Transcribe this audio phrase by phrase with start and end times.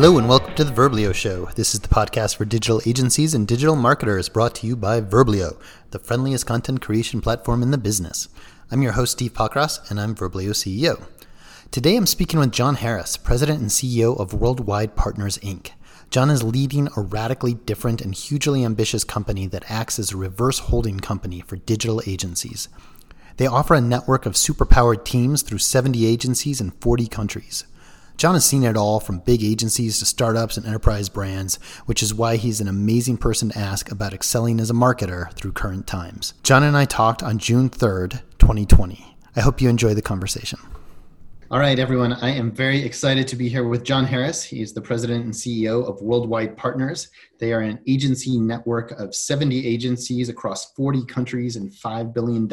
[0.00, 1.46] Hello and welcome to the Verblio Show.
[1.56, 5.60] This is the podcast for digital agencies and digital marketers brought to you by Verblio,
[5.90, 8.28] the friendliest content creation platform in the business.
[8.70, 11.02] I'm your host, Steve Pockross, and I'm Verblio CEO.
[11.72, 15.72] Today I'm speaking with John Harris, President and CEO of Worldwide Partners Inc.
[16.10, 20.60] John is leading a radically different and hugely ambitious company that acts as a reverse
[20.60, 22.68] holding company for digital agencies.
[23.36, 27.64] They offer a network of superpowered teams through 70 agencies in 40 countries.
[28.18, 31.54] John has seen it all from big agencies to startups and enterprise brands,
[31.86, 35.52] which is why he's an amazing person to ask about excelling as a marketer through
[35.52, 36.34] current times.
[36.42, 39.16] John and I talked on June 3rd, 2020.
[39.36, 40.58] I hope you enjoy the conversation.
[41.52, 42.12] All right, everyone.
[42.14, 44.42] I am very excited to be here with John Harris.
[44.42, 47.10] He's the president and CEO of Worldwide Partners.
[47.38, 52.48] They are an agency network of 70 agencies across 40 countries and $5 billion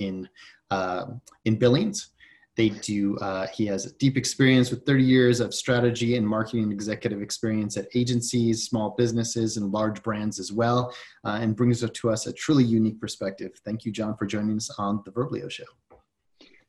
[0.00, 0.28] in,
[0.70, 1.06] uh,
[1.46, 2.10] in billings.
[2.58, 3.16] They do.
[3.18, 7.86] Uh, he has deep experience with 30 years of strategy and marketing executive experience at
[7.94, 10.92] agencies, small businesses, and large brands as well,
[11.24, 13.52] uh, and brings to us a truly unique perspective.
[13.64, 15.62] Thank you, John, for joining us on the Verblio Show.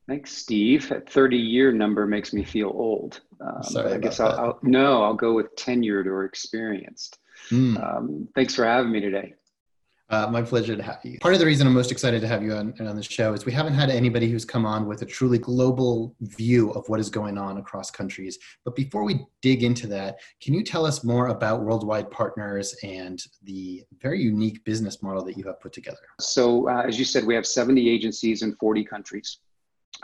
[0.07, 0.87] Thanks, Steve.
[0.89, 3.21] That 30 year number makes me feel old.
[3.41, 7.17] Um, Sorry, I guess I'll, I'll, no, I'll go with tenured or experienced.
[7.49, 7.83] Mm.
[7.83, 9.33] Um, thanks for having me today.
[10.11, 11.19] Uh, my pleasure to have you.
[11.19, 13.45] Part of the reason I'm most excited to have you on, on the show is
[13.45, 17.11] we haven't had anybody who's come on with a truly global view of what is
[17.11, 18.39] going on across countries.
[18.65, 23.23] But before we dig into that, can you tell us more about Worldwide Partners and
[23.43, 25.99] the very unique business model that you have put together?
[26.19, 29.37] So, uh, as you said, we have 70 agencies in 40 countries.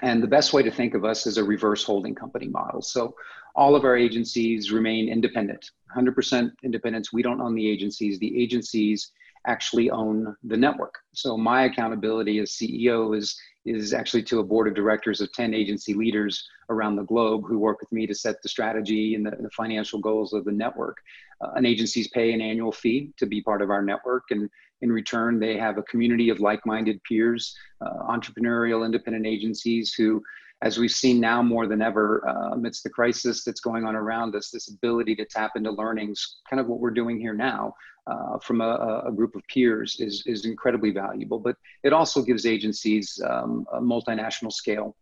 [0.03, 2.83] And the best way to think of us is a reverse holding company model.
[2.83, 3.15] So,
[3.55, 7.11] all of our agencies remain independent, 100% independence.
[7.11, 8.19] We don't own the agencies.
[8.19, 9.11] The agencies
[9.47, 10.95] actually own the network.
[11.13, 15.53] So my accountability as CEO is is actually to a board of directors of 10
[15.53, 19.31] agency leaders around the globe who work with me to set the strategy and the,
[19.31, 20.97] the financial goals of the network.
[21.41, 24.25] Uh, and agencies pay an annual fee to be part of our network.
[24.29, 24.49] And
[24.81, 30.21] in return, they have a community of like minded peers, uh, entrepreneurial independent agencies who
[30.61, 34.35] as we've seen now more than ever uh, amidst the crisis that's going on around
[34.35, 37.73] us, this ability to tap into learnings, kind of what we're doing here now,
[38.07, 41.39] uh, from a, a, group of peers is, is incredibly valuable.
[41.39, 44.95] But it also gives agencies um, a multinational scale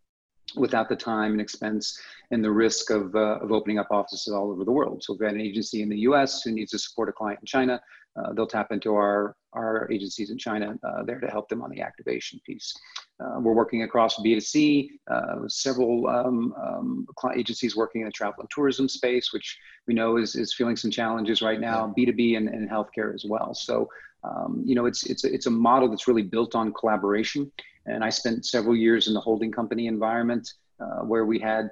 [0.55, 1.99] without the time and expense
[2.31, 5.03] and the risk of, uh, of opening up offices all over the world.
[5.03, 7.39] So if we have an agency in the US who needs to support a client
[7.41, 7.81] in China,
[8.15, 11.69] uh, they'll tap into our, our agencies in China uh, there to help them on
[11.69, 12.73] the activation piece.
[13.19, 18.49] Uh, we're working across B2C, uh, several um, um, agencies working in the travel and
[18.49, 19.57] tourism space, which
[19.87, 23.53] we know is, is feeling some challenges right now, B2B and, and healthcare as well.
[23.53, 23.89] So,
[24.23, 27.51] um, you know, it's, it's, it's a model that's really built on collaboration.
[27.85, 31.69] And I spent several years in the holding company environment uh, where we had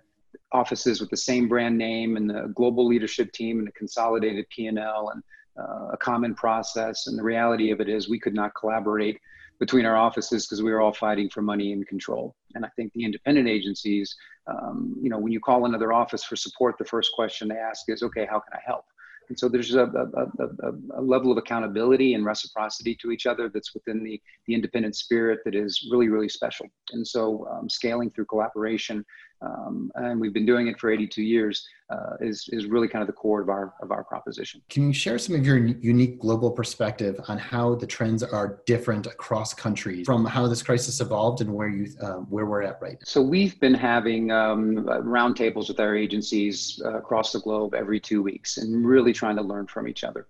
[0.51, 5.11] offices with the same brand name and the global leadership team and a consolidated P&L
[5.13, 5.23] and
[5.59, 7.07] uh, a common process.
[7.07, 9.19] And the reality of it is we could not collaborate
[9.59, 12.35] between our offices because we were all fighting for money and control.
[12.55, 14.15] And I think the independent agencies,
[14.47, 17.83] um, you know, when you call another office for support, the first question they ask
[17.87, 18.85] is, okay, how can I help?
[19.29, 23.47] And so there's a, a, a, a, level of accountability and reciprocity to each other
[23.47, 26.65] that's within the, the independent spirit that is really, really special.
[26.91, 29.05] And so um, scaling through collaboration
[29.41, 33.07] um, and we've been doing it for 82 years, uh, is, is really kind of
[33.07, 34.61] the core of our, of our proposition.
[34.69, 39.07] Can you share some of your unique global perspective on how the trends are different
[39.07, 42.93] across countries from how this crisis evolved and where, you, uh, where we're at right
[42.93, 43.05] now?
[43.05, 48.21] So we've been having um, roundtables with our agencies uh, across the globe every two
[48.21, 50.27] weeks and really trying to learn from each other.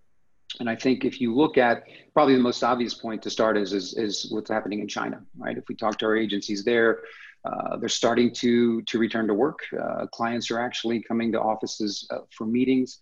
[0.60, 1.84] And I think if you look at
[2.14, 5.58] probably the most obvious point to start is, is, is what's happening in China, right?
[5.58, 7.00] If we talk to our agencies there,
[7.46, 9.59] uh, they're starting to to return to work.
[9.79, 13.00] Uh, clients are actually coming to offices uh, for meetings.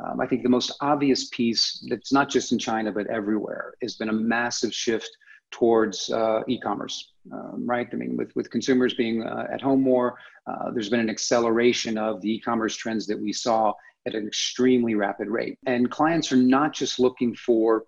[0.00, 3.96] Um, I think the most obvious piece that's not just in China but everywhere has
[3.96, 5.10] been a massive shift
[5.50, 7.12] towards uh, e-commerce.
[7.30, 7.86] Um, right?
[7.92, 10.18] I mean, with with consumers being uh, at home more,
[10.72, 13.72] there's been an acceleration of the e-commerce trends that we saw
[14.06, 15.58] at an extremely rapid rate.
[15.66, 17.84] And clients are not just looking for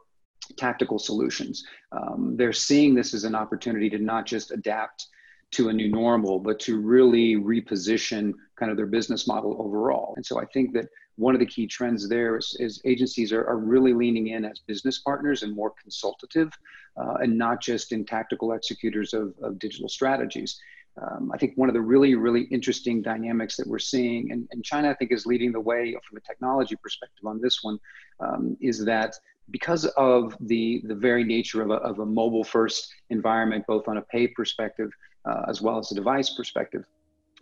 [0.56, 1.64] tactical solutions.
[1.92, 5.06] Um, they're seeing this as an opportunity to not just adapt
[5.54, 10.14] to a new normal, but to really reposition kind of their business model overall.
[10.16, 10.86] And so I think that
[11.16, 14.60] one of the key trends there is, is agencies are, are, really leaning in as
[14.66, 16.50] business partners and more consultative
[16.96, 20.60] uh, and not just in tactical executors of, of digital strategies.
[21.00, 24.64] Um, I think one of the really, really interesting dynamics that we're seeing, and, and,
[24.64, 27.78] China, I think, is leading the way from a technology perspective on this one,
[28.20, 29.16] um, is that
[29.50, 33.96] because of the, the very nature of a, of a mobile first environment, both on
[33.96, 34.90] a pay perspective
[35.24, 36.84] uh, as well as a device perspective.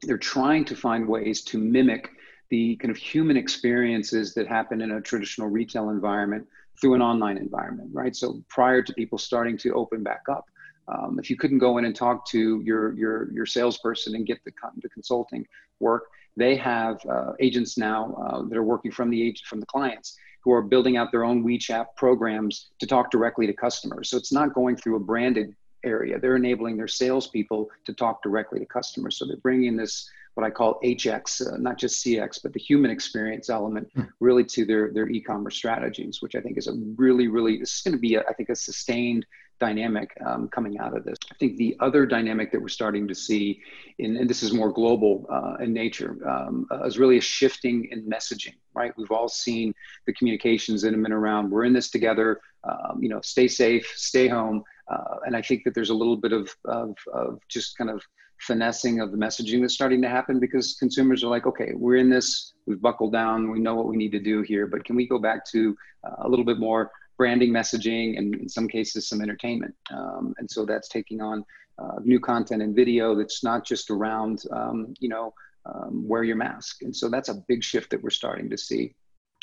[0.03, 2.11] They're trying to find ways to mimic
[2.51, 6.47] the kind of human experiences that happen in a traditional retail environment
[6.81, 8.15] through an online environment, right?
[8.15, 10.45] So prior to people starting to open back up,
[10.89, 14.39] um, if you couldn't go in and talk to your your your salesperson and get
[14.45, 14.53] the,
[14.83, 15.47] the consulting
[15.81, 16.05] work,
[16.37, 20.17] they have uh, agents now uh, that are working from the agent from the clients
[20.43, 24.11] who are building out their own WeChat programs to talk directly to customers.
[24.11, 26.19] So it's not going through a branded area.
[26.19, 29.19] They're enabling their salespeople to talk directly to customers.
[29.19, 32.91] So they're bringing this what I call HX, uh, not just CX, but the human
[32.91, 34.03] experience element, hmm.
[34.21, 37.83] really to their their e-commerce strategies, which I think is a really, really this is
[37.83, 39.27] going to be, a, I think, a sustained
[39.61, 41.17] dynamic um, coming out of this.
[41.31, 43.61] I think the other dynamic that we're starting to see,
[43.99, 47.89] in, and this is more global uh, in nature, um, uh, is really a shifting
[47.93, 48.55] in messaging.
[48.75, 49.75] Right, we've all seen
[50.07, 51.51] the communications in and around.
[51.51, 52.41] We're in this together.
[52.65, 56.17] Um, you know, stay safe, stay home, uh, and I think that there's a little
[56.17, 58.03] bit of, of, of just kind of
[58.41, 62.11] finessing of the messaging that's starting to happen because consumers are like, okay, we're in
[62.11, 65.07] this, we've buckled down, we know what we need to do here, but can we
[65.07, 69.23] go back to uh, a little bit more branding messaging and in some cases some
[69.23, 69.75] entertainment?
[69.93, 71.45] Um, and so that's taking on
[71.79, 75.33] uh, new content and video that's not just around, um, you know,
[75.65, 76.83] um, wear your mask.
[76.83, 78.95] And so that's a big shift that we're starting to see.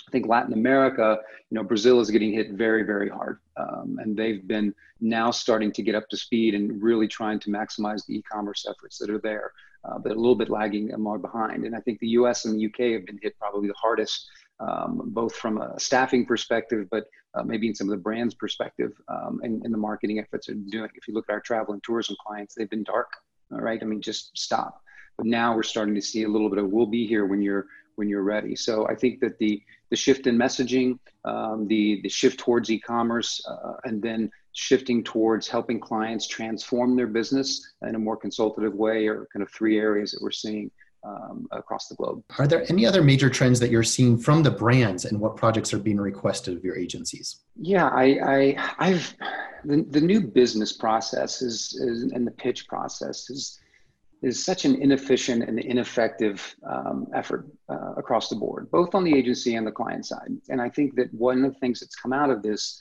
[0.10, 1.20] I think Latin America,
[1.52, 3.38] you know, Brazil is getting hit very, very hard.
[3.58, 7.52] Um, and they've been now starting to get up to speed and really trying to
[7.52, 9.52] maximize the e-commerce efforts that are there,
[9.84, 11.64] uh, but a little bit lagging and more behind.
[11.64, 14.28] And I think the US and the UK have been hit probably the hardest,
[14.60, 18.94] um, both from a staffing perspective, but uh, maybe in some of the brands perspective
[19.10, 20.90] um, and, and the marketing efforts they're doing.
[20.96, 23.12] If you look at our travel and tourism clients, they've been dark,
[23.52, 23.80] all right?
[23.80, 24.82] I mean, just stop.
[25.18, 27.68] But now we're starting to see a little bit of we'll be here when you're
[28.00, 28.56] when you're ready.
[28.56, 33.44] So I think that the the shift in messaging, um, the the shift towards e-commerce,
[33.48, 39.08] uh, and then shifting towards helping clients transform their business in a more consultative way
[39.08, 40.72] are kind of three areas that we're seeing
[41.04, 42.24] um, across the globe.
[42.38, 45.74] Are there any other major trends that you're seeing from the brands and what projects
[45.74, 47.38] are being requested of your agencies?
[47.56, 49.16] Yeah, I, I I've
[49.64, 53.60] the, the new business process is, is and the pitch process is
[54.22, 59.16] is such an inefficient and ineffective um, effort uh, across the board, both on the
[59.16, 60.30] agency and the client side.
[60.50, 62.80] And I think that one of the things that's come out of this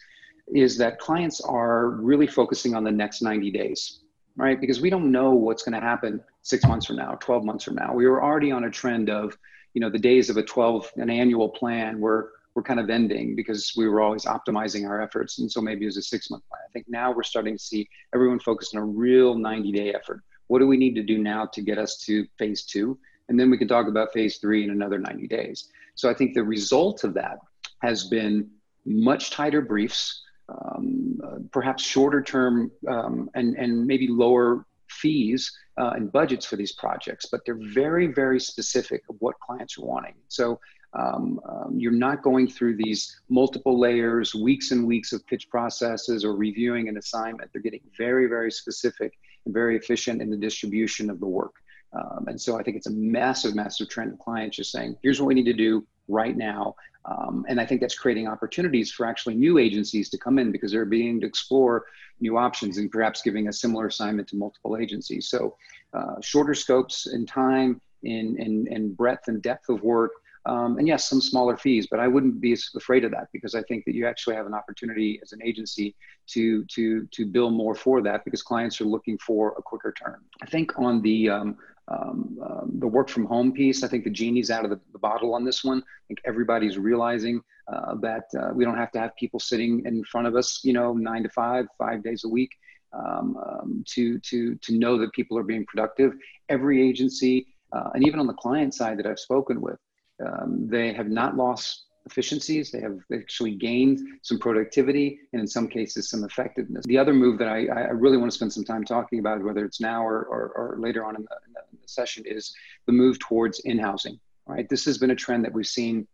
[0.48, 4.00] is that clients are really focusing on the next 90 days,
[4.36, 4.60] right?
[4.60, 7.76] Because we don't know what's going to happen six months from now, 12 months from
[7.76, 7.92] now.
[7.94, 9.36] We were already on a trend of,
[9.74, 13.36] you know, the days of a 12, an annual plan were were kind of ending
[13.36, 15.38] because we were always optimizing our efforts.
[15.38, 16.60] And so maybe it was a six month plan.
[16.68, 20.24] I think now we're starting to see everyone focused on a real 90 day effort
[20.48, 22.98] what do we need to do now to get us to phase two?
[23.28, 25.68] And then we can talk about phase three in another 90 days.
[25.94, 27.38] So I think the result of that
[27.82, 28.50] has been
[28.84, 35.90] much tighter briefs, um, uh, perhaps shorter term um, and, and maybe lower fees uh,
[35.94, 40.14] and budgets for these projects, but they're very, very specific of what clients are wanting.
[40.28, 40.58] So
[40.94, 46.24] um, um, you're not going through these multiple layers, weeks and weeks of pitch processes
[46.24, 47.50] or reviewing an assignment.
[47.52, 51.54] They're getting very, very specific and very efficient in the distribution of the work.
[51.92, 55.20] Um, and so I think it's a massive, massive trend of clients just saying, here's
[55.20, 56.74] what we need to do right now.
[57.04, 60.72] Um, and I think that's creating opportunities for actually new agencies to come in because
[60.72, 61.86] they're beginning to explore
[62.20, 65.28] new options and perhaps giving a similar assignment to multiple agencies.
[65.28, 65.56] So
[65.94, 70.12] uh, shorter scopes in time, in, in, in breadth and depth of work,
[70.48, 73.62] um, and yes, some smaller fees, but I wouldn't be afraid of that because I
[73.62, 75.94] think that you actually have an opportunity as an agency
[76.28, 80.20] to to to bill more for that because clients are looking for a quicker turn.
[80.40, 84.10] I think on the um, um, um, the work from home piece, I think the
[84.10, 85.78] genie's out of the, the bottle on this one.
[85.78, 90.02] I think everybody's realizing uh, that uh, we don't have to have people sitting in
[90.04, 92.52] front of us, you know, nine to five, five days a week,
[92.94, 96.14] um, um, to to to know that people are being productive.
[96.48, 99.78] Every agency, uh, and even on the client side that I've spoken with,
[100.24, 102.70] um, they have not lost efficiencies.
[102.70, 106.84] They have actually gained some productivity and in some cases some effectiveness.
[106.86, 109.64] The other move that I, I really want to spend some time talking about, whether
[109.64, 112.54] it's now or, or, or later on in the, in the, session, is
[112.86, 114.18] the move towards in-housing.
[114.46, 116.08] Right, this has been a trend that we've seen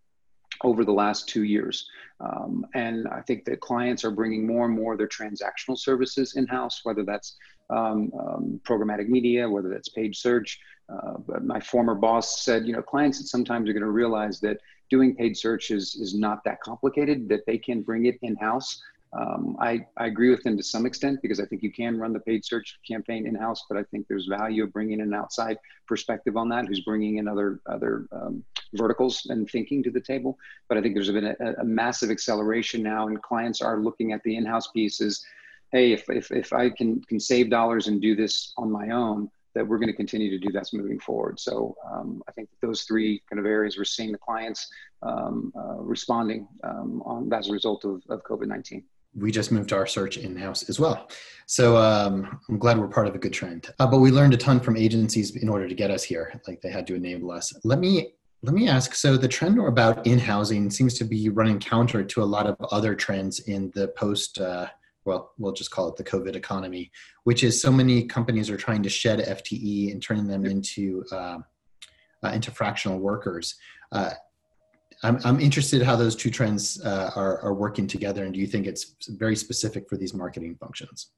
[0.62, 1.88] over the last two years.
[2.20, 6.34] Um, and I think that clients are bringing more and more of their transactional services
[6.37, 7.37] in house, whether that's
[7.70, 10.61] um, um, programmatic media, whether that's paid search.
[10.88, 14.58] Uh, but my former boss said, you know, clients sometimes are going to realize that
[14.90, 18.82] doing paid search is, is not that complicated, that they can bring it in house
[19.14, 22.12] um, I, I agree with them to some extent because I think you can run
[22.12, 25.58] the paid search campaign in house, but I think there's value of bringing an outside
[25.86, 30.36] perspective on that, who's bringing in other other um, verticals and thinking to the table.
[30.68, 34.22] But I think there's been a, a, massive acceleration now, and clients are looking at
[34.24, 35.24] the in-house pieces.
[35.70, 39.30] Hey, if, if, if I can can save dollars and do this on my own,
[39.54, 41.38] that we're going to continue to do that's moving forward.
[41.38, 44.68] So um, I think those three kind of areas we're seeing the clients
[45.02, 48.84] um, uh, responding um, on as a result of, of COVID 19
[49.16, 51.08] we just moved our search in house as well.
[51.46, 53.68] So um, I'm glad we're part of a good trend.
[53.78, 56.40] Uh, but we learned a ton from agencies in order to get us here.
[56.49, 57.52] Like they had to enable us.
[57.64, 58.94] Let me let me ask.
[58.94, 62.56] So the trend about in housing seems to be running counter to a lot of
[62.70, 64.38] other trends in the post.
[64.38, 64.66] Uh,
[65.04, 66.90] well, we'll just call it the COVID economy,
[67.25, 71.38] which is so many companies are trying to shed FTE and turning them into uh,
[72.23, 73.56] uh, into fractional workers.
[73.92, 74.11] Uh,
[75.02, 78.46] I'm, I'm interested how those two trends uh, are, are working together, and do you
[78.46, 81.11] think it's very specific for these marketing functions?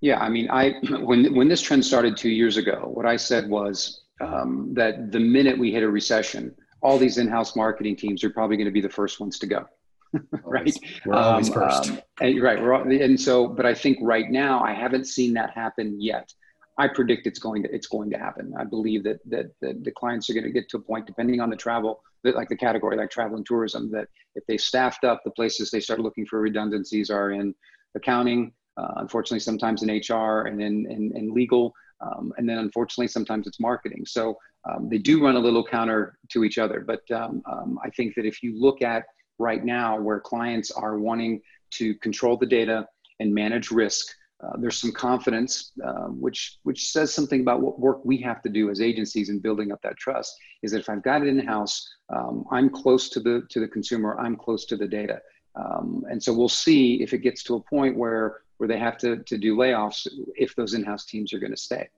[0.00, 3.48] Yeah, I mean, I when when this trend started two years ago, what I said
[3.48, 6.52] was um, that the minute we hit a recession,
[6.82, 9.64] all these in-house marketing teams are probably going to be the first ones to go.
[10.44, 10.76] right?
[11.04, 11.90] We're always um, first.
[11.90, 12.58] Um, and, right.
[12.58, 16.32] All, and so, but I think right now I haven't seen that happen yet.
[16.78, 18.54] I predict it's going to it's going to happen.
[18.58, 21.40] I believe that that, that the clients are going to get to a point, depending
[21.40, 25.04] on the travel, that like the category, like travel and tourism, that if they staffed
[25.04, 27.54] up, the places they start looking for redundancies are in
[27.94, 33.08] accounting, uh, unfortunately, sometimes in HR and in in, in legal, um, and then unfortunately
[33.08, 34.04] sometimes it's marketing.
[34.06, 34.38] So
[34.68, 36.80] um, they do run a little counter to each other.
[36.80, 39.04] But um, um I think that if you look at
[39.38, 41.40] right now where clients are wanting
[41.72, 42.86] to control the data
[43.20, 48.04] and manage risk uh, there's some confidence, uh, which which says something about what work
[48.04, 50.34] we have to do as agencies in building up that trust.
[50.62, 53.68] Is that if I've got it in house, um, I'm close to the to the
[53.68, 55.20] consumer, I'm close to the data,
[55.54, 58.98] um, and so we'll see if it gets to a point where where they have
[58.98, 61.88] to to do layoffs if those in-house teams are going to stay.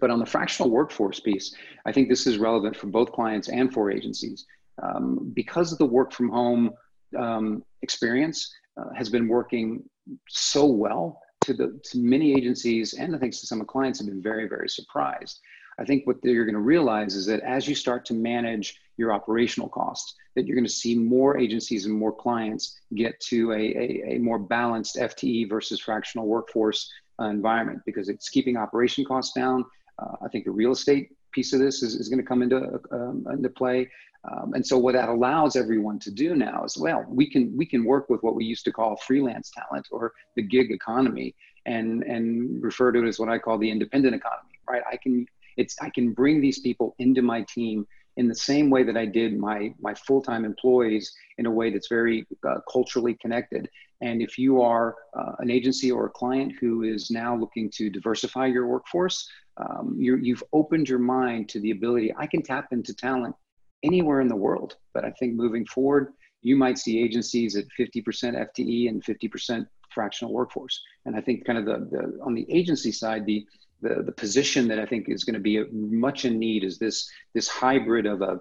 [0.00, 1.54] But on the fractional workforce piece,
[1.86, 4.46] I think this is relevant for both clients and for agencies
[4.82, 6.72] um, because of the work from home
[7.18, 9.82] um, experience uh, has been working
[10.28, 14.22] so well to the to many agencies and I think to some clients have been
[14.22, 15.40] very very surprised.
[15.80, 19.12] I think what you're going to realize is that as you start to manage your
[19.12, 23.56] operational costs, that you're going to see more agencies and more clients get to a,
[23.56, 29.32] a, a more balanced FTE versus fractional workforce uh, environment because it's keeping operation costs
[29.34, 29.64] down.
[30.00, 32.80] Uh, I think the real estate piece of this is, is going to come into,
[32.90, 33.88] um, into play.
[34.24, 37.64] Um, and so what that allows everyone to do now is, well, we can we
[37.64, 41.34] can work with what we used to call freelance talent or the gig economy,
[41.66, 44.58] and and refer to it as what I call the independent economy.
[44.68, 44.82] Right?
[44.90, 48.82] I can it's I can bring these people into my team in the same way
[48.82, 53.14] that I did my my full time employees in a way that's very uh, culturally
[53.14, 53.68] connected.
[54.00, 57.90] And if you are uh, an agency or a client who is now looking to
[57.90, 62.68] diversify your workforce, um, you have opened your mind to the ability I can tap
[62.72, 63.34] into talent
[63.82, 64.76] anywhere in the world.
[64.94, 70.32] But I think moving forward, you might see agencies at 50% FTE and 50% fractional
[70.32, 70.80] workforce.
[71.06, 73.46] And I think kind of the, the on the agency side, the
[73.80, 77.08] the, the position that I think is going to be much in need is this
[77.34, 78.40] this hybrid of a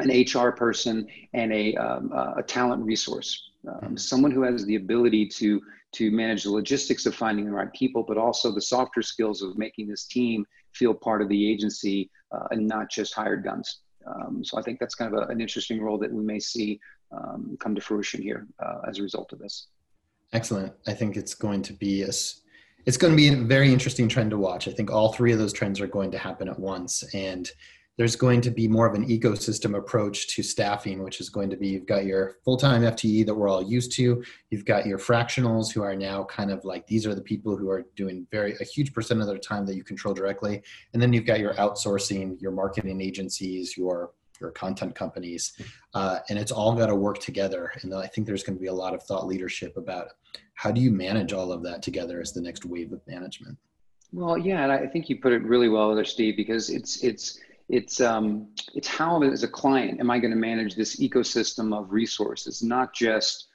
[0.00, 3.96] an HR person and a, um, a talent resource, um, mm-hmm.
[3.96, 8.04] someone who has the ability to to manage the logistics of finding the right people,
[8.06, 10.44] but also the softer skills of making this team
[10.74, 13.80] feel part of the agency uh, and not just hired guns.
[14.08, 16.80] Um, so I think that's kind of a, an interesting role that we may see
[17.12, 19.68] um, come to fruition here uh, as a result of this.
[20.32, 20.72] Excellent.
[20.86, 24.30] I think it's going to be a, it's going to be a very interesting trend
[24.30, 24.68] to watch.
[24.68, 27.50] I think all three of those trends are going to happen at once, and
[27.98, 31.56] there's going to be more of an ecosystem approach to staffing, which is going to
[31.56, 34.98] be you've got your full time FTE that we're all used to, you've got your
[34.98, 38.54] fractionals who are now kind of like these are the people who are doing very
[38.60, 40.62] a huge percent of their time that you control directly,
[40.94, 45.54] and then you've got your outsourcing, your marketing agencies, your your content companies,
[45.94, 47.72] uh, and it's all got to work together.
[47.82, 50.10] And I think there's going to be a lot of thought leadership about
[50.54, 53.58] how do you manage all of that together as the next wave of management.
[54.12, 57.40] Well, yeah, and I think you put it really well there, Steve, because it's it's
[57.68, 61.92] it's um, it's how as a client am I going to manage this ecosystem of
[61.92, 63.48] resources, not just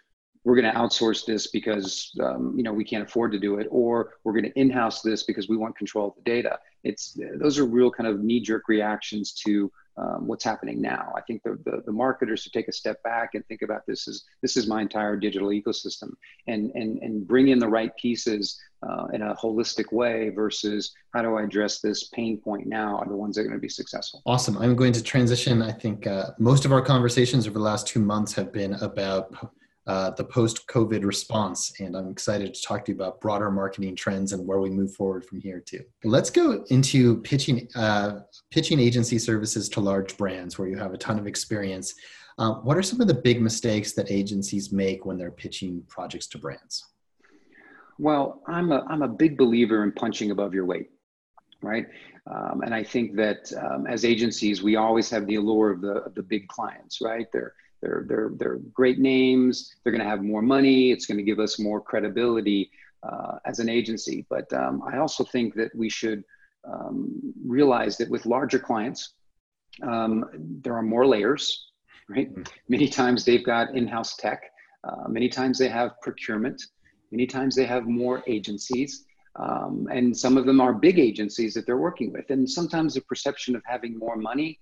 [0.44, 3.68] we're going to outsource this because um, you know we can't afford to do it,
[3.72, 6.60] or we're going to in-house this because we want control of the data.
[6.84, 11.14] It's those are real kind of knee-jerk reactions to um, what's happening now.
[11.16, 14.08] I think the, the, the marketers to take a step back and think about this
[14.08, 16.14] as this is my entire digital ecosystem
[16.48, 21.22] and and and bring in the right pieces uh, in a holistic way versus how
[21.22, 23.70] do I address this pain point now are the ones that are going to be
[23.70, 24.22] successful.
[24.26, 24.58] Awesome.
[24.58, 25.62] I'm going to transition.
[25.62, 29.54] I think uh, most of our conversations over the last two months have been about
[29.86, 31.74] uh, the post COVID response.
[31.80, 34.94] And I'm excited to talk to you about broader marketing trends and where we move
[34.96, 35.82] forward from here too.
[36.04, 40.98] Let's go into pitching, uh, pitching agency services to large brands where you have a
[40.98, 41.94] ton of experience.
[42.38, 46.28] Uh, what are some of the big mistakes that agencies make when they're pitching projects
[46.28, 46.84] to brands?
[48.00, 50.90] Well, I'm a, I'm a big believer in punching above your weight.
[51.62, 51.88] right?
[52.30, 55.96] Um, and I think that um, as agencies, we always have the allure of the
[56.04, 57.28] of the big clients, right?
[57.34, 59.76] They're they're they're they're great names.
[59.84, 60.92] They're going to have more money.
[60.92, 62.72] It's going to give us more credibility
[63.04, 64.26] uh, as an agency.
[64.30, 66.24] But um, I also think that we should
[66.66, 69.16] um, realize that with larger clients,
[69.82, 70.26] um,
[70.64, 71.72] there are more layers,
[72.08, 72.32] right?
[72.32, 72.44] Mm-hmm.
[72.70, 74.42] Many times they've got in-house tech.
[74.88, 76.62] Uh, many times they have procurement.
[77.12, 79.06] Many times they have more agencies.
[79.36, 82.30] Um, and some of them are big agencies that they're working with.
[82.30, 84.60] And sometimes the perception of having more money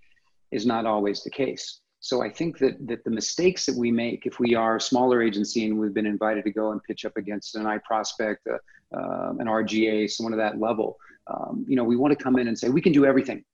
[0.51, 1.81] is not always the case.
[2.01, 5.21] So I think that, that the mistakes that we make, if we are a smaller
[5.21, 8.57] agency and we've been invited to go and pitch up against an iProspect, uh,
[8.97, 12.47] uh, an RGA, someone of that level, um, you know, we want to come in
[12.47, 13.45] and say, we can do everything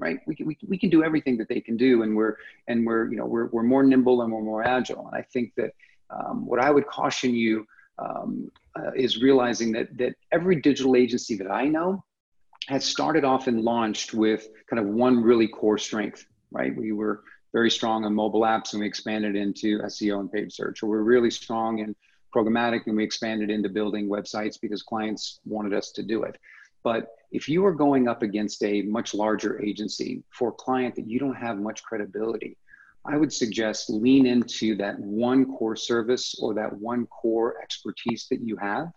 [0.00, 0.18] right?
[0.26, 3.10] We can, we, we can do everything that they can do, and we're and we're
[3.10, 5.06] you know we're, we're more nimble and we're more agile.
[5.06, 5.72] And I think that
[6.08, 7.66] um, what I would caution you
[7.98, 12.02] um, uh, is realizing that that every digital agency that I know
[12.66, 16.74] has started off and launched with kind of one really core strength, right?
[16.74, 20.82] We were very strong on mobile apps and we expanded into SEO and paid search,
[20.82, 21.94] or we're really strong in
[22.34, 26.38] programmatic and we expanded into building websites because clients wanted us to do it.
[26.82, 31.08] But if you are going up against a much larger agency for a client that
[31.08, 32.56] you don't have much credibility,
[33.04, 38.40] I would suggest lean into that one core service or that one core expertise that
[38.40, 38.88] you have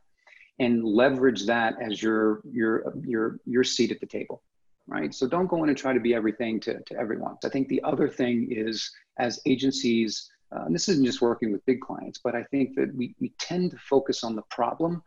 [0.59, 4.43] and leverage that as your your your your seat at the table
[4.87, 7.67] right so don't go in and try to be everything to, to everyone i think
[7.67, 12.19] the other thing is as agencies uh, and this isn't just working with big clients
[12.23, 15.01] but i think that we, we tend to focus on the problem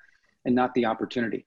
[0.44, 1.46] and not the opportunity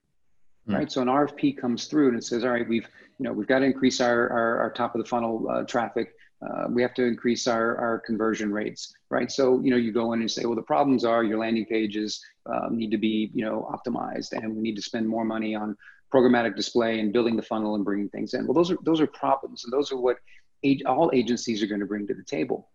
[0.68, 0.74] mm.
[0.74, 3.48] right so an rfp comes through and it says all right we've you know we've
[3.48, 6.94] got to increase our our, our top of the funnel uh, traffic uh, we have
[6.94, 9.30] to increase our, our conversion rates, right?
[9.30, 12.24] So, you know, you go in and say, well, the problems are your landing pages
[12.46, 15.76] um, need to be, you know, optimized and we need to spend more money on
[16.12, 18.46] programmatic display and building the funnel and bringing things in.
[18.46, 20.16] Well, those are, those are problems and those are what
[20.64, 22.68] ag- all agencies are going to bring to the table.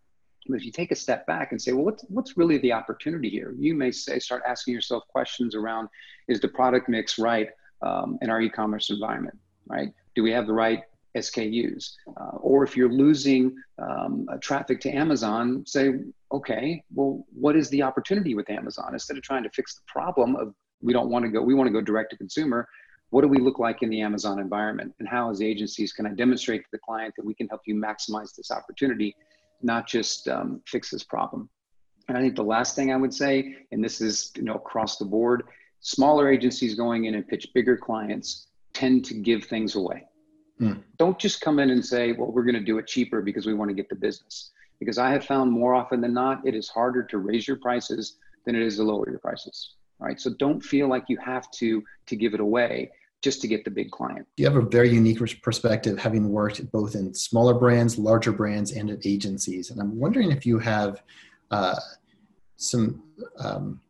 [0.47, 3.29] But if you take a step back and say, well, what's, what's really the opportunity
[3.29, 3.55] here?
[3.57, 5.89] You may say, start asking yourself questions around,
[6.27, 7.49] is the product mix right
[7.81, 9.91] um, in our e-commerce environment, right?
[10.15, 10.83] Do we have the right
[11.15, 11.93] SKUs.
[12.19, 15.93] Uh, or if you're losing um, traffic to Amazon, say,
[16.31, 18.89] okay, well, what is the opportunity with Amazon?
[18.93, 21.67] Instead of trying to fix the problem of we don't want to go, we want
[21.67, 22.67] to go direct to consumer.
[23.15, 24.93] What do we look like in the Amazon environment?
[24.99, 27.75] And how, as agencies, can I demonstrate to the client that we can help you
[27.75, 29.15] maximize this opportunity,
[29.61, 31.49] not just um, fix this problem?
[32.07, 34.97] And I think the last thing I would say, and this is you know across
[34.97, 35.43] the board,
[35.79, 40.03] smaller agencies going in and pitch bigger clients tend to give things away
[40.61, 40.83] Mm.
[40.97, 43.53] Don't just come in and say, well, we're going to do it cheaper because we
[43.53, 44.51] want to get the business.
[44.79, 48.17] Because I have found more often than not, it is harder to raise your prices
[48.45, 49.75] than it is to lower your prices.
[49.99, 50.19] Right.
[50.19, 53.71] So don't feel like you have to to give it away just to get the
[53.71, 54.27] big client.
[54.37, 58.89] You have a very unique perspective, having worked both in smaller brands, larger brands, and
[58.89, 59.71] at agencies.
[59.71, 61.01] And I'm wondering if you have
[61.51, 61.75] uh,
[62.57, 63.03] some
[63.39, 63.81] um,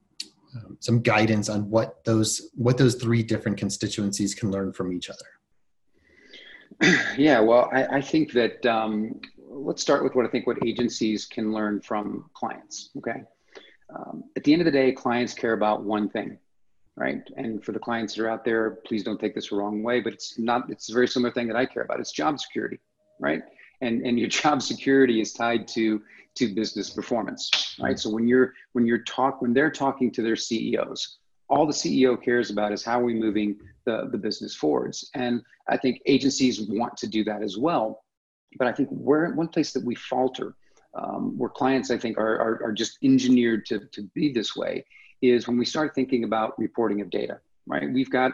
[0.55, 5.09] um, some guidance on what those what those three different constituencies can learn from each
[5.09, 5.25] other.
[7.17, 11.25] yeah, well, I, I think that um, let's start with what I think what agencies
[11.25, 12.91] can learn from clients.
[12.97, 13.23] Okay.
[13.95, 16.37] Um, at the end of the day, clients care about one thing,
[16.97, 17.21] right?
[17.35, 19.99] And for the clients that are out there, please don't take this the wrong way,
[19.99, 21.99] but it's not, it's a very similar thing that I care about.
[21.99, 22.79] It's job security,
[23.19, 23.41] right?
[23.81, 26.01] And, and your job security is tied to,
[26.35, 27.99] to business performance, right?
[27.99, 31.17] So when you're, when you're talk, when they're talking to their CEOs,
[31.49, 35.09] all the CEO cares about is how are we moving the, the business forwards.
[35.13, 38.03] And I think agencies want to do that as well.
[38.57, 40.55] But I think where one place that we falter,
[40.95, 44.85] um, where clients I think are, are, are just engineered to, to be this way,
[45.21, 47.91] is when we start thinking about reporting of data, right?
[47.91, 48.31] We've got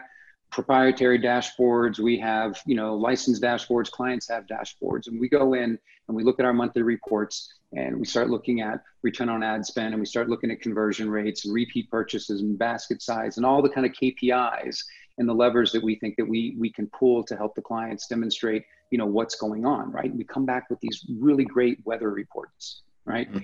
[0.50, 1.98] proprietary dashboards.
[1.98, 3.90] We have you know licensed dashboards.
[3.90, 5.08] Clients have dashboards.
[5.08, 8.60] And we go in and we look at our monthly reports and we start looking
[8.60, 12.42] at return on ad spend and we start looking at conversion rates and repeat purchases
[12.42, 14.84] and basket size and all the kind of kpis
[15.18, 18.06] and the levers that we think that we we can pull to help the clients
[18.06, 20.14] demonstrate you know what's going on right?
[20.14, 23.28] We come back with these really great weather reports right?
[23.28, 23.38] Mm-hmm.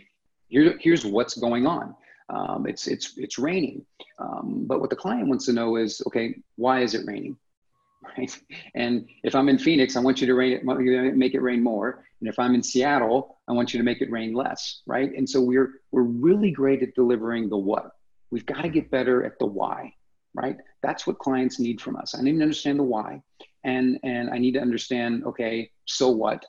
[0.48, 1.94] Here, here's what's going on
[2.30, 3.84] um, it's it's it's raining
[4.18, 7.36] um, but what the client wants to know is okay why is it raining
[8.18, 8.38] right
[8.74, 10.60] and if i'm in phoenix i want you to rain
[11.18, 14.10] make it rain more and if i'm in seattle i want you to make it
[14.10, 17.90] rain less right and so we're we're really great at delivering the what
[18.30, 19.92] we've got to get better at the why
[20.34, 20.56] right?
[20.82, 22.14] That's what clients need from us.
[22.16, 23.22] I need to understand the why,
[23.64, 25.24] and and I need to understand.
[25.24, 26.44] Okay, so what?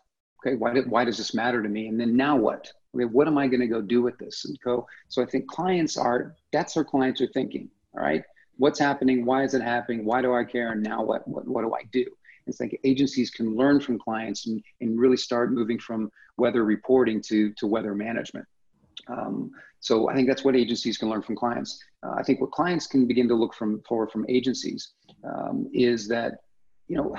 [0.46, 1.88] Okay, why did, why does this matter to me?
[1.88, 2.72] And then now what?
[2.96, 4.46] Okay, what am I going to go do with this?
[4.46, 4.88] And go.
[5.08, 7.70] So I think clients are that's what clients are thinking.
[7.96, 8.24] All right,
[8.58, 9.26] what's happening?
[9.26, 10.06] Why is it happening?
[10.06, 10.72] Why do I care?
[10.72, 11.28] And now what?
[11.28, 12.06] What, what do I do?
[12.48, 17.22] It's like agencies can learn from clients and, and really start moving from weather reporting
[17.28, 18.46] to, to weather management.
[19.08, 21.82] Um, so I think that's what agencies can learn from clients.
[22.04, 24.92] Uh, I think what clients can begin to look from for from agencies
[25.24, 26.40] um, is that
[26.88, 27.16] you know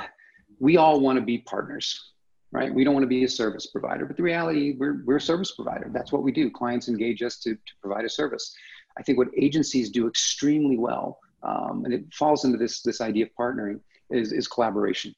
[0.58, 2.12] we all want to be partners,
[2.52, 2.72] right?
[2.72, 5.52] We don't want to be a service provider, but the reality we're we're a service
[5.52, 5.90] provider.
[5.92, 6.50] That's what we do.
[6.50, 8.54] Clients engage us to to provide a service.
[8.98, 13.26] I think what agencies do extremely well, um, and it falls into this this idea
[13.26, 15.14] of partnering, is is collaboration,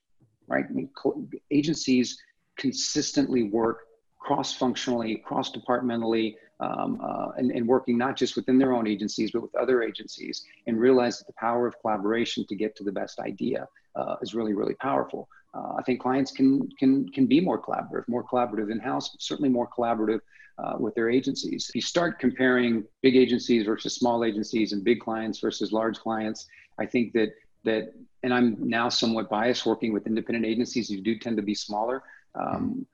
[0.46, 0.64] right?
[0.68, 2.18] I mean, co- agencies
[2.58, 3.80] consistently work
[4.22, 9.52] cross-functionally, cross-departmentally, um, uh, and, and, working not just within their own agencies, but with
[9.56, 13.66] other agencies, and realize that the power of collaboration to get to the best idea
[13.96, 15.28] uh, is really, really powerful.
[15.54, 19.50] Uh, I think clients can can can be more collaborative, more collaborative in house, certainly
[19.50, 20.20] more collaborative
[20.58, 21.68] uh, with their agencies.
[21.68, 26.46] If you start comparing big agencies versus small agencies and big clients versus large clients,
[26.78, 27.34] I think that
[27.64, 31.54] that, and I'm now somewhat biased working with independent agencies who do tend to be
[31.54, 32.02] smaller.
[32.34, 32.86] Um,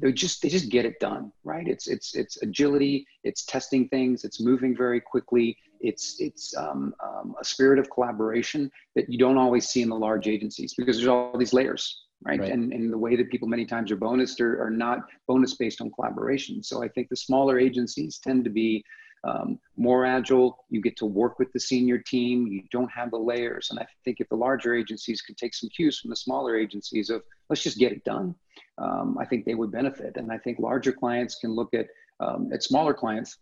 [0.00, 4.24] they just they just get it done right it's it's it's agility it's testing things
[4.24, 9.38] it's moving very quickly it's it's um, um, a spirit of collaboration that you don't
[9.38, 12.50] always see in the large agencies because there's all these layers right, right.
[12.50, 15.80] and and the way that people many times are bonused are, are not bonus based
[15.80, 18.82] on collaboration so i think the smaller agencies tend to be
[19.24, 20.64] um, more agile.
[20.70, 22.46] You get to work with the senior team.
[22.46, 23.68] You don't have the layers.
[23.70, 27.10] And I think if the larger agencies could take some cues from the smaller agencies
[27.10, 28.34] of let's just get it done,
[28.78, 30.16] um, I think they would benefit.
[30.16, 31.86] And I think larger clients can look at
[32.20, 33.38] um, at smaller clients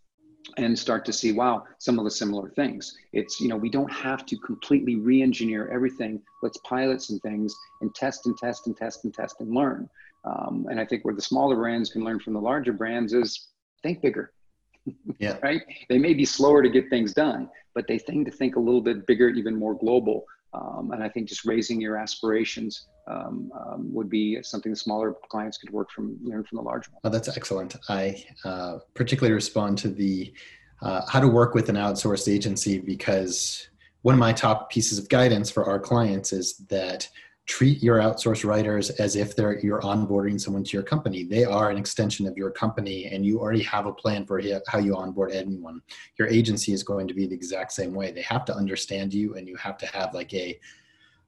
[0.55, 2.97] and start to see wow some of the similar things.
[3.13, 6.21] It's you know we don't have to completely re-engineer everything.
[6.43, 9.89] Let's pilot some things and test and test and test and test and learn.
[10.25, 13.49] Um, and i think where the smaller brands can learn from the larger brands is
[13.81, 14.33] think bigger
[15.19, 15.37] yeah.
[15.43, 15.61] right?
[15.89, 18.81] They may be slower to get things done, but they tend to think a little
[18.81, 20.25] bit bigger, even more global.
[20.53, 25.13] Um, and I think just raising your aspirations um, um, would be something the smaller
[25.29, 27.01] clients could work from learn from the larger ones.
[27.03, 27.75] Oh, that's excellent.
[27.89, 30.33] I uh, particularly respond to the
[30.81, 33.67] uh, how to work with an outsourced agency because
[34.03, 37.09] one of my top pieces of guidance for our clients is that
[37.47, 41.23] treat your outsourced writers as if they're you're onboarding someone to your company.
[41.23, 44.79] They are an extension of your company and you already have a plan for how
[44.79, 45.81] you onboard anyone.
[46.19, 48.11] Your agency is going to be the exact same way.
[48.11, 50.59] They have to understand you and you have to have like a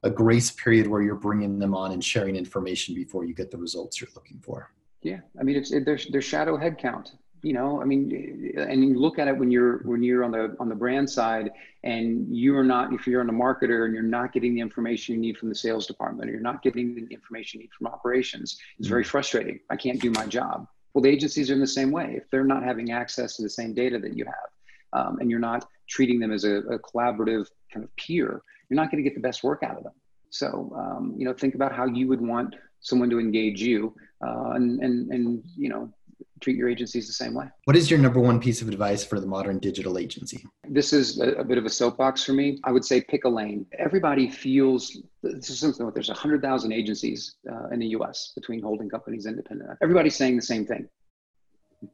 [0.04, 3.58] a grace period where you're bringing them on and sharing information before you get the
[3.58, 4.72] results you're looking for.
[5.02, 5.20] Yeah.
[5.40, 9.20] I mean it's it, there's there's shadow headcount you know i mean and you look
[9.20, 11.52] at it when you're when you're on the on the brand side
[11.84, 15.22] and you're not if you're on a marketer and you're not getting the information you
[15.22, 18.60] need from the sales department or you're not getting the information you need from operations
[18.78, 19.10] it's very mm-hmm.
[19.10, 19.60] frustrating.
[19.70, 20.68] I can't do my job.
[20.94, 22.16] Well the agencies are in the same way.
[22.18, 24.50] If they're not having access to the same data that you have
[24.94, 28.92] um, and you're not treating them as a, a, collaborative kind of peer you're not
[28.92, 29.94] going to get the best work out of them.
[30.30, 34.52] So um, you know think about how you would want someone to engage you uh,
[34.52, 35.92] and and and you know
[36.40, 37.46] treat your agencies the same way.
[37.66, 40.44] What is your number one piece of advice for the modern digital agency?
[40.68, 42.60] This is a, a bit of a soapbox for me.
[42.64, 43.66] I would say pick a lane.
[43.78, 49.26] Everybody feels this is something there's 100,000 agencies uh, in the US between holding companies
[49.26, 49.78] independent.
[49.82, 50.88] Everybody's saying the same thing,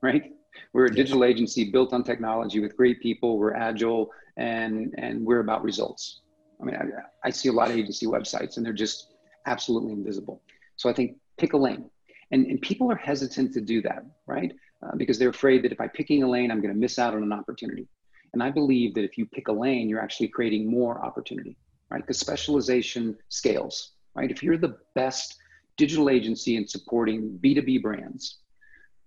[0.02, 0.32] right?
[0.74, 3.38] We're a digital agency built on technology with great people.
[3.38, 6.22] We're agile and, and we're about results.
[6.62, 9.14] I mean, I, I see a lot of agency websites and they're just
[9.46, 10.42] absolutely invisible.
[10.78, 11.90] So I think pick a lane
[12.36, 14.54] and, and people are hesitant to do that, right?
[14.84, 17.14] Uh, because they're afraid that if I'm picking a lane, I'm going to miss out
[17.16, 17.88] on an opportunity.
[18.34, 21.56] And I believe that if you pick a lane, you're actually creating more opportunity,
[21.90, 22.02] right?
[22.02, 24.30] Because specialization scales, right?
[24.30, 25.38] If you're the best
[25.78, 28.40] digital agency in supporting B2B brands,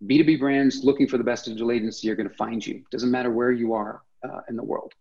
[0.07, 2.83] B2B brands looking for the best digital agency are going to find you.
[2.91, 4.95] Doesn't matter where you are uh, in the world.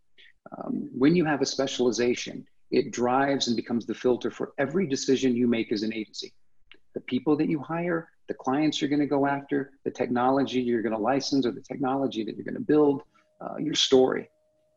[0.57, 5.33] Um, when you have a specialization, it drives and becomes the filter for every decision
[5.33, 6.33] you make as an agency
[6.97, 10.81] the people that you hire, the clients you're going to go after, the technology you're
[10.81, 13.03] going to license, or the technology that you're going to build,
[13.41, 14.29] uh, your story.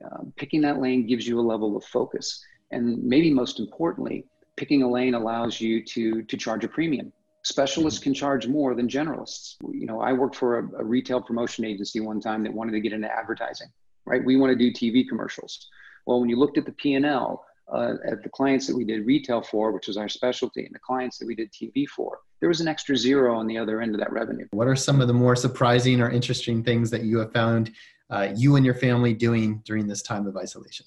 [0.05, 2.43] Um, picking that lane gives you a level of focus.
[2.71, 7.13] And maybe most importantly, picking a lane allows you to, to charge a premium.
[7.43, 9.57] Specialists can charge more than generalists.
[9.73, 12.81] You know, I worked for a, a retail promotion agency one time that wanted to
[12.81, 13.69] get into advertising,
[14.05, 14.25] right?
[14.25, 15.69] We want to do TV commercials.
[16.07, 19.43] Well, when you looked at the P&L, uh, at the clients that we did retail
[19.43, 22.61] for, which was our specialty, and the clients that we did TV for, there was
[22.61, 24.47] an extra zero on the other end of that revenue.
[24.51, 27.73] What are some of the more surprising or interesting things that you have found
[28.11, 30.87] uh, you and your family doing during this time of isolation?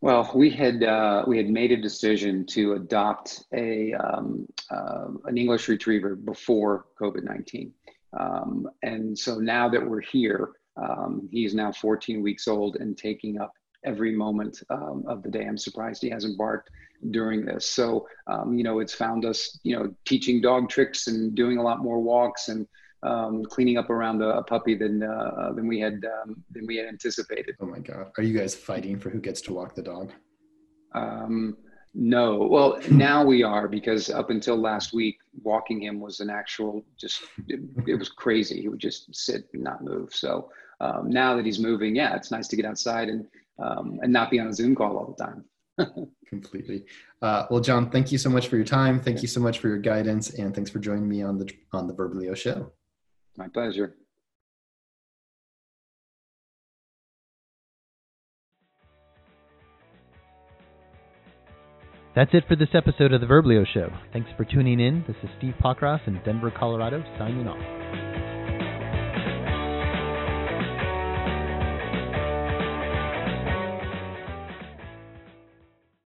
[0.00, 5.38] Well, we had uh, we had made a decision to adopt a um, uh, an
[5.38, 7.72] English retriever before COVID nineteen,
[8.18, 13.40] um, and so now that we're here, um, he's now 14 weeks old and taking
[13.40, 13.54] up
[13.84, 15.44] every moment um, of the day.
[15.44, 16.70] I'm surprised he hasn't barked
[17.10, 17.66] during this.
[17.66, 21.62] So, um, you know, it's found us, you know, teaching dog tricks and doing a
[21.62, 22.66] lot more walks and
[23.02, 26.76] um, cleaning up around a, a puppy than uh, than we had um, than we
[26.76, 27.54] had anticipated.
[27.60, 28.10] Oh my God!
[28.16, 30.10] Are you guys fighting for who gets to walk the dog?
[30.94, 31.56] Um,
[31.92, 32.38] no.
[32.38, 37.22] Well, now we are because up until last week, walking him was an actual just
[37.48, 38.62] it, it was crazy.
[38.62, 40.14] He would just sit and not move.
[40.14, 43.26] So um, now that he's moving, yeah, it's nice to get outside and
[43.58, 45.44] um, and not be on a Zoom call all the time.
[46.28, 46.84] Completely.
[47.20, 49.00] Uh, well, John, thank you so much for your time.
[49.00, 51.86] Thank you so much for your guidance, and thanks for joining me on the on
[51.86, 52.72] the Verblio show.
[53.36, 53.96] My pleasure.
[62.14, 63.90] That's it for this episode of the Verblio Show.
[64.12, 65.02] Thanks for tuning in.
[65.08, 68.13] This is Steve Pockross in Denver, Colorado, signing off.